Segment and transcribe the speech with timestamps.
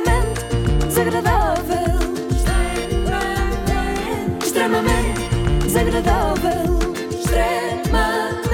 [0.00, 1.76] extremamente desagradável.
[4.42, 5.20] Extremamente
[5.64, 6.78] desagradável.
[7.10, 8.50] Extremamente.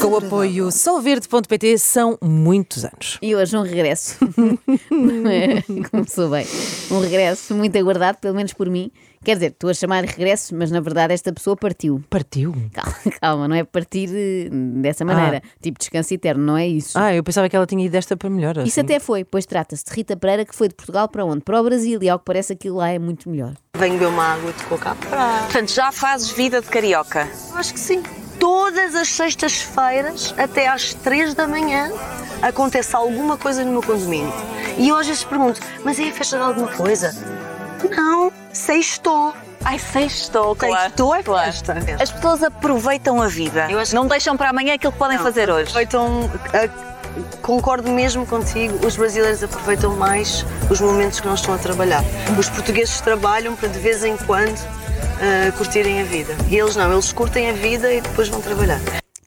[0.00, 3.18] Com o apoio solverde.pt são muitos anos.
[3.20, 4.16] E hoje um regresso.
[5.90, 6.46] Começou bem.
[6.90, 8.90] Um regresso muito aguardado, pelo menos por mim.
[9.24, 12.02] Quer dizer, estou a chamar de regresso, mas na verdade esta pessoa partiu.
[12.08, 12.54] Partiu?
[12.72, 15.42] Calma, calma, não é partir eh, dessa maneira.
[15.60, 16.98] Tipo descanso eterno, não é isso.
[16.98, 18.56] Ah, eu pensava que ela tinha ido desta para melhor.
[18.58, 18.80] Isso assim.
[18.80, 21.42] até foi, pois trata-se de Rita Pereira que foi de Portugal para onde?
[21.42, 23.54] Para o Brasil e ao que parece aquilo lá é muito melhor.
[23.76, 25.42] Venho beber uma água de coca para.
[25.42, 27.28] Portanto, já fazes vida de carioca.
[27.54, 28.02] Acho que sim.
[28.38, 31.90] Todas as sextas-feiras, até às três da manhã,
[32.40, 34.32] acontece alguma coisa no meu condomínio.
[34.78, 37.12] E eu às vezes pergunto, mas é a festa de alguma coisa?
[37.90, 39.32] Não, sextou.
[39.64, 40.82] Ai, sextou, claro.
[40.84, 41.52] Sextou é Claro.
[41.52, 41.76] festa.
[42.00, 43.66] As pessoas aproveitam a vida.
[43.70, 45.68] Eu acho- Não deixam para amanhã aquilo que podem fazer hoje.
[45.70, 51.58] Aproveitam, a- concordo mesmo contigo, os brasileiros aproveitam mais os momentos que não estão a
[51.58, 52.02] trabalhar.
[52.38, 54.58] Os portugueses trabalham para de vez em quando
[55.20, 56.32] ah, curtirem a vida.
[56.48, 58.78] E eles não, eles curtem a vida e depois vão trabalhar.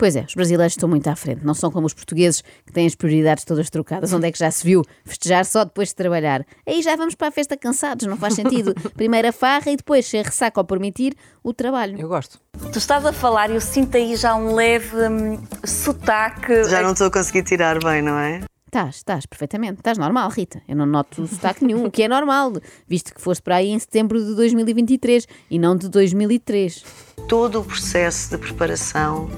[0.02, 1.46] Pois é, os brasileiros estão muito à frente.
[1.46, 4.12] Não são como os portugueses que têm as prioridades todas trocadas.
[4.12, 6.44] Onde é que já se viu festejar só depois de trabalhar?
[6.66, 8.74] Aí já vamos para a festa cansados, não faz sentido.
[8.98, 12.02] Primeiro a farra e depois, se a ressaca ao permitir, o trabalho.
[12.02, 12.40] Eu gosto.
[12.74, 16.64] Tu estás a falar e eu sinto aí já um leve hum, sotaque.
[16.64, 18.42] Já não estou a conseguir tirar bem, não é?
[18.66, 19.82] Estás, estás, perfeitamente.
[19.82, 20.64] Estás normal, Rita.
[20.68, 22.54] Eu não noto sotaque nenhum, o que é normal,
[22.88, 26.84] visto que foste para aí em setembro de 2023 e não de 2003.
[27.28, 29.30] Todo o processo de preparação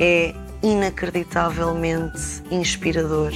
[0.00, 3.32] é inacreditavelmente inspirador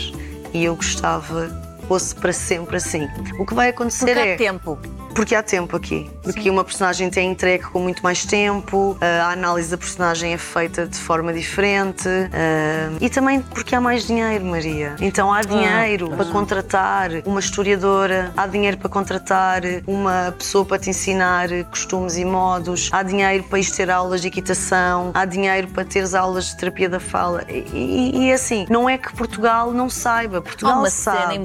[0.53, 1.49] e eu gostava
[1.81, 3.09] que fosse para sempre assim.
[3.39, 4.37] O que vai acontecer Porque é.
[4.37, 4.79] tempo.
[5.15, 6.11] Porque há tempo aqui.
[6.23, 10.87] Porque uma personagem tem entregue com muito mais tempo, a análise da personagem é feita
[10.87, 14.97] de forma diferente ah, e também porque há mais dinheiro, Maria.
[15.01, 20.91] Então há dinheiro para contratar uma historiadora, há dinheiro para contratar uma pessoa para te
[20.91, 25.85] ensinar costumes e modos, há dinheiro para ir ter aulas de equitação, há dinheiro para
[25.85, 27.45] teres aulas de terapia da fala.
[27.49, 31.37] E, e- e assim, não é que Portugal não saiba, Portugal uma cena sabe.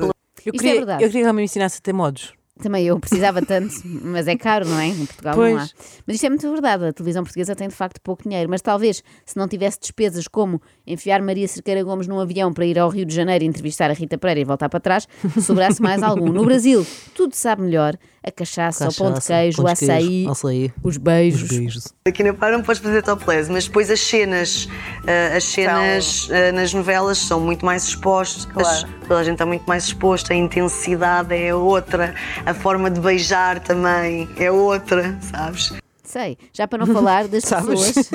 [0.46, 1.04] Eu Isto é queria, verdade.
[1.04, 2.34] eu queria que ela me ensinasse a ter modos.
[2.58, 4.88] Também eu precisava tanto, mas é caro, não é?
[4.88, 5.58] Em Portugal não há.
[5.58, 5.76] Pois.
[6.06, 6.86] Mas isto é muito verdade.
[6.86, 8.50] A televisão portuguesa tem de facto pouco dinheiro.
[8.50, 12.78] Mas talvez, se não tivesse despesas como enfiar Maria Cerqueira Gomes num avião para ir
[12.80, 15.08] ao Rio de Janeiro entrevistar a Rita Pereira e voltar para trás,
[15.42, 16.32] sobrasse mais algum.
[16.32, 16.86] No Brasil,
[17.16, 17.96] tudo sabe melhor.
[18.24, 21.44] A cachaça, o pão de queijo, o queijo, açaí, açaí, os beijos.
[21.44, 21.94] os beijos.
[22.06, 24.68] Aqui na Par não podes fazer topless, mas depois as cenas,
[25.08, 28.88] ah, as cenas ah, nas novelas são muito mais expostas, Claro.
[29.08, 32.14] toda a gente está muito mais exposta, a intensidade é outra,
[32.48, 35.74] a forma de beijar também é outra, sabes?
[36.08, 38.10] Sei, já para não falar das pessoas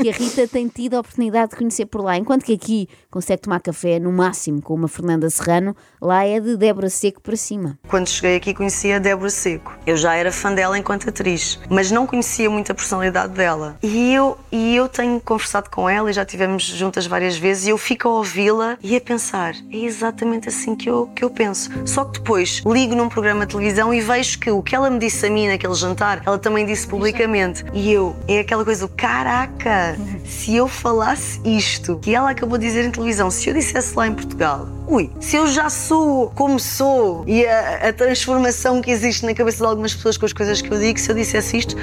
[0.00, 2.16] que a Rita tem tido a oportunidade de conhecer por lá.
[2.16, 6.56] Enquanto que aqui consegue tomar café no máximo com uma Fernanda Serrano, lá é de
[6.56, 7.78] Débora Seco para cima.
[7.86, 9.72] Quando cheguei aqui conhecia a Débora Seco.
[9.86, 13.78] Eu já era fã dela enquanto atriz, mas não conhecia muito a personalidade dela.
[13.84, 17.70] E eu, e eu tenho conversado com ela e já estivemos juntas várias vezes e
[17.70, 21.70] eu fico a ouvi-la e a pensar, é exatamente assim que eu, que eu penso.
[21.86, 24.98] Só que depois ligo num programa de televisão e vejo que o que ela me
[24.98, 27.27] disse a mim naquele jantar, ela também disse publicamente.
[27.72, 32.66] E eu, é aquela coisa do caraca, se eu falasse isto que ela acabou de
[32.66, 36.58] dizer em televisão, se eu dissesse lá em Portugal, ui, se eu já sou como
[36.58, 40.62] sou e a, a transformação que existe na cabeça de algumas pessoas com as coisas
[40.62, 41.76] que eu digo, se eu dissesse isto,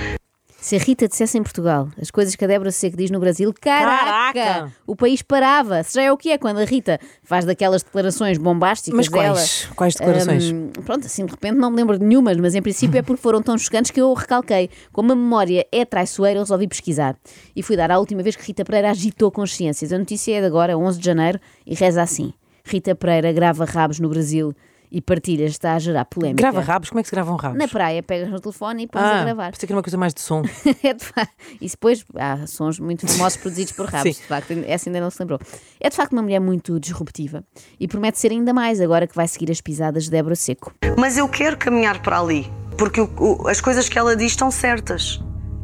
[0.66, 3.54] Se a Rita dissesse em Portugal as coisas que a Débora Seco diz no Brasil,
[3.62, 4.74] caraca, Caraca!
[4.88, 5.84] o país parava.
[5.84, 9.62] Se já é o que é quando a Rita faz daquelas declarações bombásticas Mas quais?
[9.62, 9.76] dela.
[9.76, 10.52] Quais declarações?
[10.52, 13.22] hum, pronto, assim de repente não me lembro de nenhumas, mas em princípio é porque
[13.22, 14.72] foram tão chocantes que eu recalquei.
[14.92, 17.16] Como a memória é traiçoeira, eu resolvi pesquisar.
[17.56, 19.94] E fui dar a última vez que Rita Pereira agitou consciências.
[19.94, 22.34] A notícia é de agora, 11 de janeiro, e reza assim.
[22.64, 24.52] Rita Pereira grava rabos no Brasil
[24.92, 26.42] e partilha está a gerar polémica.
[26.42, 26.90] Grava rabos?
[26.90, 27.58] Como é que se gravam rabos?
[27.58, 29.52] Na praia, pegas no telefone e pões a ah, gravar.
[29.52, 30.44] pensei que era uma coisa mais de som.
[30.84, 31.34] É de facto.
[31.60, 34.22] E depois há sons muito famosos produzidos por rabos, Sim.
[34.22, 35.40] de facto, essa ainda não se lembrou.
[35.80, 37.44] É de facto uma mulher muito disruptiva
[37.80, 40.74] e promete ser ainda mais agora que vai seguir as pisadas de Débora Seco.
[40.98, 44.52] mas eu quero caminhar para ali, porque o- o- as coisas que ela diz estão
[44.52, 45.20] certas.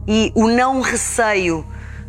[0.08, 1.66] E o não receio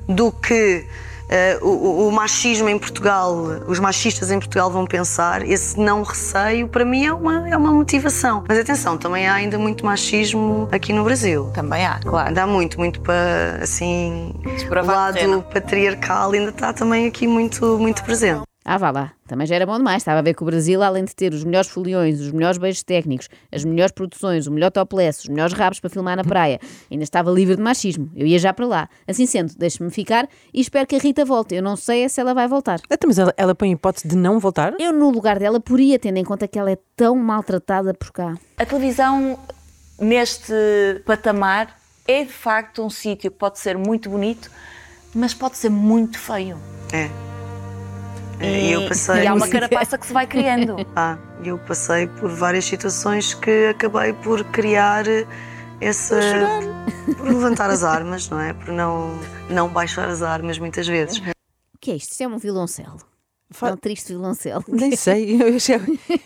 [0.09, 0.87] do que
[1.33, 3.35] eh, o, o- machismo em Portugal,
[3.67, 7.73] os machistas em Portugal vão pensar, esse não receio para mim é uma, é uma
[7.73, 8.45] motivação.
[8.47, 11.51] Mas atenção, também há ainda muito machismo aqui no Brasil.
[11.55, 12.35] Também há, claro.
[12.35, 14.35] Dá muito, muito para assim.
[14.71, 18.43] O lado patriarcal ainda está também aqui muito, muito presente.
[18.65, 20.03] Ah, vá lá, também já era bom demais.
[20.03, 22.83] Estava a ver que o Brasil, além de ter os melhores foliões, os melhores beijos
[22.83, 26.61] técnicos, as melhores produções, o melhor topless, os melhores rabos para filmar na praia,
[26.91, 28.11] ainda estava livre de machismo.
[28.15, 28.89] Eu ia já para lá.
[29.07, 31.55] Assim sendo, deixe-me ficar e espero que a Rita volte.
[31.55, 32.81] Eu não sei é se ela vai voltar.
[32.89, 34.75] Até, mas ela, ela põe a hipótese de não voltar?
[34.79, 38.35] Eu, no lugar dela, poria, tendo em conta que ela é tão maltratada por cá.
[38.59, 39.39] A televisão,
[39.99, 40.53] neste
[41.05, 41.77] patamar,
[42.07, 44.51] é de facto um sítio que pode ser muito bonito,
[45.15, 46.59] mas pode ser muito feio.
[46.93, 47.32] É.
[48.43, 49.23] E eu passei.
[49.23, 50.77] e há uma carapaça que se vai criando.
[50.97, 55.05] Ah, eu passei por várias situações que acabei por criar
[55.81, 56.19] essa.
[57.17, 58.53] Por levantar as armas, não é?
[58.53, 59.19] Por não,
[59.49, 61.19] não baixar as armas muitas vezes.
[61.19, 62.13] O que é isto?
[62.13, 62.99] Isso é um violoncelo.
[63.51, 64.65] Fa- É um triste violoncelo.
[64.69, 65.79] Nem sei, eu achei-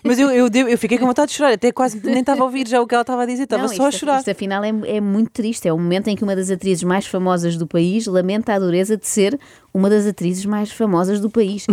[0.05, 2.69] mas eu, eu, eu fiquei com vontade de chorar, até quase nem estava a ouvir
[2.69, 4.19] já o que ela estava a dizer, estava Não, só a isto, chorar.
[4.19, 5.67] Isto afinal é, é muito triste.
[5.67, 8.97] É o momento em que uma das atrizes mais famosas do país lamenta a dureza
[8.97, 9.41] de ser
[9.77, 11.67] uma das atrizes mais famosas do país.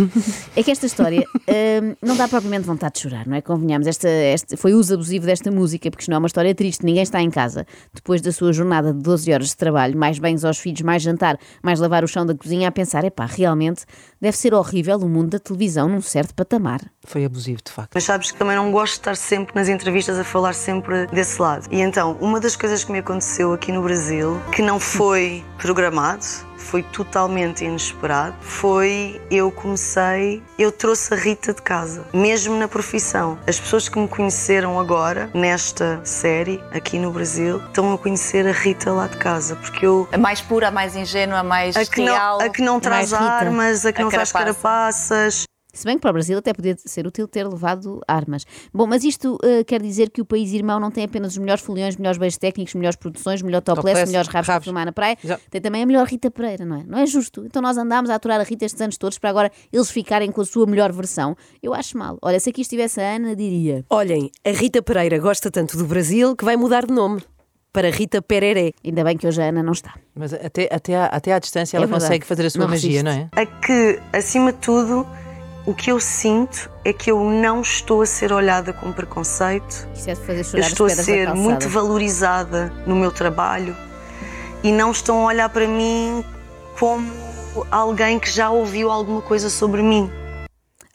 [0.54, 1.24] é que esta história
[1.82, 3.40] hum, não dá propriamente vontade de chorar, não é?
[3.40, 6.54] Convenhamos, esta, este foi o uso abusivo desta música, porque isto não é uma história
[6.54, 6.84] triste.
[6.84, 10.44] Ninguém está em casa depois da sua jornada de 12 horas de trabalho, mais bens
[10.44, 13.86] aos filhos, mais jantar, mais lavar o chão da cozinha, a pensar: epá, realmente
[14.20, 16.82] deve ser horrível o mundo da televisão num certo patamar.
[17.06, 17.90] Foi abusivo, de facto.
[17.94, 21.40] Mas sabes que também não gosto de estar sempre nas entrevistas a falar sempre desse
[21.40, 21.66] lado.
[21.70, 26.24] E então, uma das coisas que me aconteceu aqui no Brasil, que não foi programado,
[26.56, 33.38] foi totalmente inesperado, foi eu comecei, eu trouxe a Rita de casa, mesmo na profissão.
[33.46, 38.52] As pessoas que me conheceram agora, nesta série, aqui no Brasil, estão a conhecer a
[38.52, 41.84] Rita lá de casa, porque eu A mais pura, a mais ingênua, a mais a
[41.84, 42.38] que, real.
[42.38, 45.14] não, a que não traz armas, a que A não faz carapaça.
[45.14, 45.44] carapaças.
[45.74, 48.44] Se bem que para o Brasil até podia ser útil ter levado armas.
[48.72, 51.62] Bom, mas isto eh, quer dizer que o país irmão não tem apenas os melhores
[51.62, 55.16] foliões, melhores beijos técnicos, melhores produções, melhor topless, Topless, melhores rabos para filmar na praia.
[55.22, 55.42] Exato.
[55.50, 56.84] Tem também a melhor Rita Pereira, não é?
[56.86, 57.44] Não é justo.
[57.44, 60.40] Então nós andámos a aturar a Rita estes anos todos para agora eles ficarem com
[60.40, 61.36] a sua melhor versão.
[61.62, 62.18] Eu acho mal.
[62.22, 63.84] Olha, se aqui estivesse a Ana, diria.
[63.90, 67.20] Olhem, a Rita Pereira gosta tanto do Brasil que vai mudar de nome
[67.72, 68.70] para Rita Pereré.
[68.84, 69.94] Ainda bem que hoje a Ana não está.
[70.14, 72.04] Mas até, até, à, até à distância ela É verdade.
[72.04, 73.02] consegue fazer a sua Não magia, resiste.
[73.04, 73.28] não é?
[73.32, 75.04] a que, acima de tudo,
[75.66, 80.12] o que eu sinto é que eu não estou a ser olhada com preconceito, é
[80.52, 83.74] eu estou a ser muito valorizada no meu trabalho
[84.62, 86.24] e não estão a olhar para mim
[86.78, 87.10] como
[87.70, 90.10] alguém que já ouviu alguma coisa sobre mim.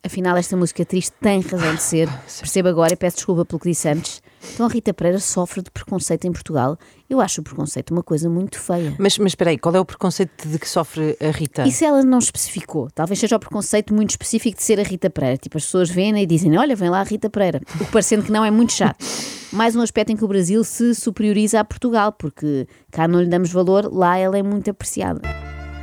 [0.03, 2.09] Afinal, esta música triste tem razão de ser.
[2.39, 4.18] Percebo agora e peço desculpa pelo que disse antes.
[4.53, 6.77] Então a Rita Pereira sofre de preconceito em Portugal.
[7.09, 8.93] Eu acho o preconceito uma coisa muito feia.
[8.97, 11.67] Mas, mas espera aí, qual é o preconceito de que sofre a Rita?
[11.67, 12.89] E se ela não especificou?
[12.93, 15.37] Talvez seja o preconceito muito específico de ser a Rita Pereira.
[15.37, 17.61] Tipo, as pessoas veem e dizem: Olha, vem lá a Rita Pereira.
[17.75, 19.03] O que parecendo que não é muito chato.
[19.51, 23.27] Mais um aspecto em que o Brasil se superioriza a Portugal, porque cá não lhe
[23.27, 25.21] damos valor, lá ela é muito apreciada.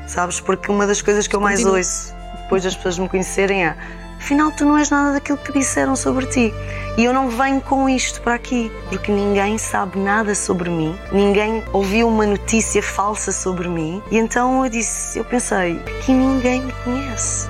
[0.06, 0.38] Sabes?
[0.38, 2.14] Porque uma das coisas que eu mais ouço
[2.46, 3.76] depois das pessoas me conhecerem é
[4.18, 6.52] afinal tu não és nada daquilo que disseram sobre ti.
[6.96, 11.62] E eu não venho com isto para aqui, porque ninguém sabe nada sobre mim, ninguém
[11.72, 14.02] ouviu uma notícia falsa sobre mim.
[14.10, 17.48] E então eu disse, eu pensei, que ninguém me conhece.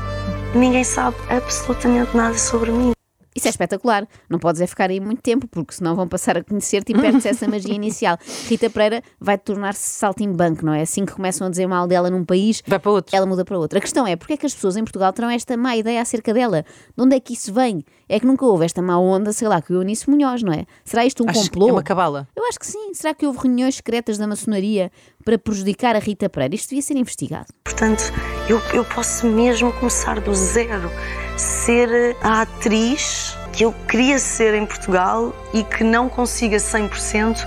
[0.54, 2.95] Ninguém sabe absolutamente nada sobre mim.
[3.36, 4.08] Isso é espetacular.
[4.30, 7.28] Não podes é ficar aí muito tempo, porque senão vão passar a conhecer-te e perde-se
[7.28, 8.16] essa magia inicial.
[8.48, 10.80] Rita Pereira vai tornar-se saltimbanco, não é?
[10.82, 13.14] Assim que começam a dizer mal dela num país, Vai para outro.
[13.14, 13.76] ela muda para outro.
[13.78, 16.32] A questão é, porque é que as pessoas em Portugal terão esta má ideia acerca
[16.32, 16.64] dela?
[16.96, 17.84] De onde é que isso vem?
[18.08, 20.64] É que nunca houve esta má onda, sei lá, que o Eunice Munhoz, não é?
[20.84, 21.68] Será isto um Acho que complô?
[21.68, 22.26] é uma cabala.
[22.34, 22.94] Eu acho que sim.
[22.94, 24.90] Será que houve reuniões secretas da maçonaria
[25.24, 26.54] para prejudicar a Rita Pereira?
[26.54, 27.46] Isto devia ser investigado.
[27.64, 28.04] Portanto,
[28.48, 30.90] eu, eu posso mesmo começar do zero,
[31.36, 37.46] ser a atriz que eu queria ser em Portugal e que não consiga 100%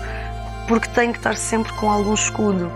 [0.67, 2.71] porque tenho que estar sempre com algum escudo.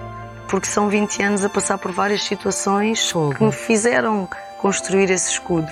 [0.47, 3.35] Porque são 20 anos a passar por várias situações Fogo.
[3.35, 4.27] que me fizeram
[4.59, 5.67] construir esse escudo.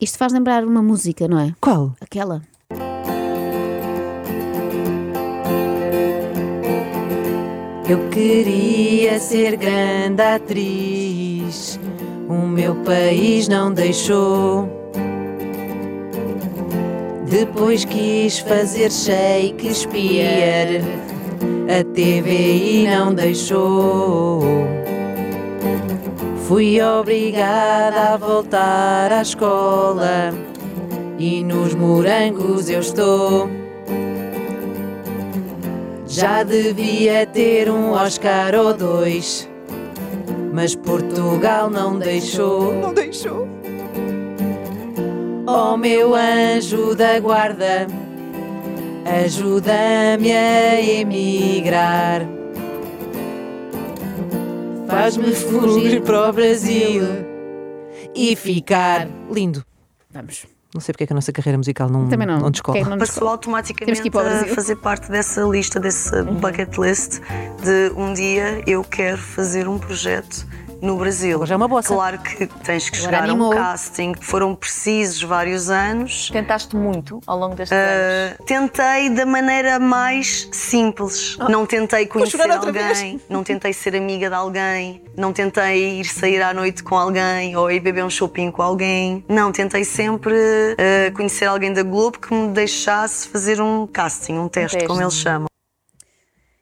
[0.00, 1.52] Isto faz lembrar uma música, não é?
[1.60, 1.92] Qual?
[2.00, 2.42] Aquela.
[7.88, 11.80] Eu queria ser grande atriz,
[12.28, 14.68] o meu país não deixou.
[17.28, 20.82] Depois quis fazer Shakespeare,
[21.68, 24.40] a TVI não deixou.
[26.46, 30.32] Fui obrigada a voltar à escola
[31.18, 33.50] e nos morangos eu estou.
[36.06, 39.48] Já devia ter um Oscar ou dois,
[40.58, 42.74] mas Portugal não deixou.
[42.74, 43.46] Não deixou.
[45.46, 47.86] Oh meu anjo da guarda,
[49.24, 52.22] ajuda-me a emigrar.
[54.88, 57.04] Faz-me fugir para o Brasil
[58.12, 59.64] e ficar lindo.
[60.10, 60.57] Vamos.
[60.74, 62.38] Não sei porque é que a nossa carreira musical não, Também não.
[62.38, 62.78] não descola.
[62.80, 66.76] Não Passou Temos que automaticamente ir para o a fazer parte dessa lista, desse bucket
[66.76, 67.20] list
[67.62, 70.46] de um dia eu quero fazer um projeto
[70.80, 71.44] no Brasil.
[71.46, 71.94] Já é uma bossa.
[71.94, 73.50] Claro que tens que Agora chegar a um animou.
[73.54, 74.14] casting.
[74.20, 76.30] Foram precisos vários anos.
[76.30, 78.38] Tentaste muito ao longo destes anos.
[78.38, 81.36] Uh, tentei da maneira mais simples.
[81.48, 86.52] Não tentei conhecer alguém, não tentei ser amiga de alguém, não tentei ir sair à
[86.54, 89.24] noite com alguém ou ir beber um shopping com alguém.
[89.28, 94.48] Não, tentei sempre uh, conhecer alguém da Globo que me deixasse fazer um casting, um
[94.48, 94.88] teste, teste.
[94.88, 95.48] como eles chamam.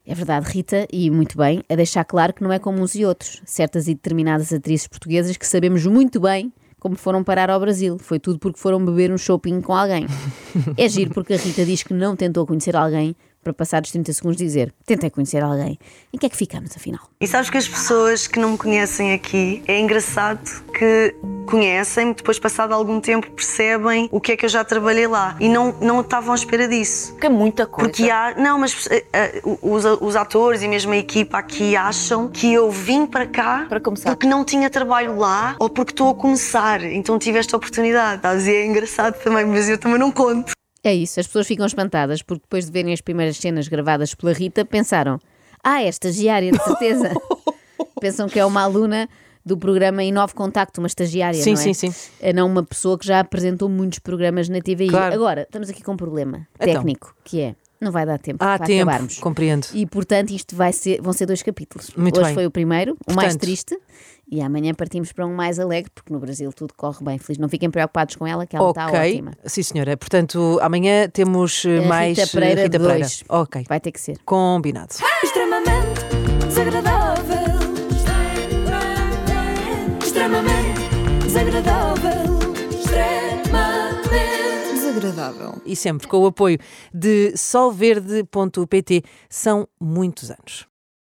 [0.07, 3.05] É verdade, Rita, e muito bem, a deixar claro que não é como uns e
[3.05, 3.43] outros.
[3.45, 7.99] Certas e determinadas atrizes portuguesas que sabemos muito bem como foram parar ao Brasil.
[7.99, 10.07] Foi tudo porque foram beber um shopping com alguém.
[10.79, 13.15] É giro porque a Rita diz que não tentou conhecer alguém
[13.47, 15.79] para passados 30 segundos dizer tentei conhecer alguém.
[16.13, 17.01] Em que é que ficamos, afinal?
[17.21, 20.41] E sabes que as pessoas que não me conhecem aqui, é engraçado
[20.77, 21.15] que
[21.47, 25.49] conhecem-me, depois passado algum tempo percebem o que é que eu já trabalhei lá e
[25.49, 27.13] não, não estavam à espera disso.
[27.13, 27.89] Porque é muita coisa.
[27.89, 32.53] Porque há, não, mas eh, os, os atores e mesmo a equipa aqui acham que
[32.53, 34.11] eu vim para cá Para começar.
[34.11, 38.17] porque não tinha trabalho lá ou porque estou a começar, então tive esta oportunidade.
[38.17, 38.47] Estás?
[38.49, 40.56] E é engraçado também, mas eu também não conto.
[40.89, 44.33] É isso, as pessoas ficam espantadas porque depois de verem as primeiras cenas gravadas pela
[44.33, 45.19] Rita pensaram:
[45.65, 47.13] ah, é estagiária, de certeza.
[48.01, 49.09] Pensam que é uma aluna
[49.45, 51.63] do programa Inove Contacto, uma estagiária, Sim, não é?
[51.63, 51.95] sim, sim.
[52.21, 54.89] É não uma pessoa que já apresentou muitos programas na TVI.
[54.91, 55.15] Claro.
[55.15, 56.75] Agora, estamos aqui com um problema Então.
[56.75, 59.19] técnico, que é, não vai dar tempo Há para tempo, acabarmos.
[59.19, 59.67] compreendo.
[59.73, 61.91] E, portanto, isto vai ser, vão ser dois capítulos.
[61.97, 62.35] Muito Hoje bem.
[62.35, 63.79] foi o primeiro, o mais Portanto- triste,
[64.31, 67.19] e amanhã partimos para um mais alegre, porque no Brasil tudo corre bem.
[67.19, 67.39] Feliz.
[67.39, 69.33] Não fiquem preocupados com ela, que ela está ok, ótima.
[69.45, 69.97] sim senhora.
[69.97, 72.99] Portanto, amanhã temos eh, A mais Rita Pereira eh, Rita Pereira.
[73.01, 73.25] dois.
[73.29, 74.19] Ok, Vai ter que ser.
[74.25, 74.95] combinado.
[75.23, 77.37] Extremamente desagradável.
[80.03, 80.81] Extremamente
[81.25, 82.39] desagradável.
[82.71, 85.63] Extremamente desagradável.
[85.65, 86.59] E sempre com o apoio
[86.93, 89.03] de solverde.pt.
[89.29, 90.67] São muitos anos.